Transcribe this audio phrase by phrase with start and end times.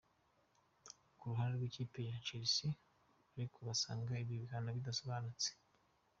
[1.17, 2.71] Ku ruhande rw’ikipe ya Chelsea
[3.33, 5.49] ariko basanga ibi bihano bidasobanutse.